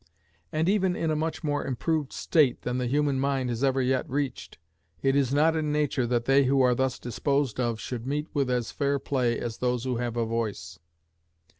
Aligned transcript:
And 0.51 0.67
even 0.67 0.95
in 0.95 1.11
a 1.11 1.15
much 1.15 1.43
more 1.43 1.63
improved 1.63 2.11
state 2.11 2.63
than 2.63 2.79
the 2.79 2.87
human 2.87 3.19
mind 3.19 3.51
has 3.51 3.63
ever 3.63 3.83
yet 3.83 4.09
reached, 4.09 4.57
it 5.03 5.15
is 5.15 5.31
not 5.31 5.55
in 5.55 5.71
nature 5.71 6.07
that 6.07 6.25
they 6.25 6.45
who 6.45 6.59
are 6.61 6.73
thus 6.73 6.97
disposed 6.97 7.59
of 7.59 7.79
should 7.79 8.07
meet 8.07 8.25
with 8.33 8.49
as 8.49 8.71
fair 8.71 8.97
play 8.97 9.37
as 9.39 9.57
those 9.59 9.83
who 9.83 9.97
have 9.97 10.17
a 10.17 10.25
voice. 10.25 10.79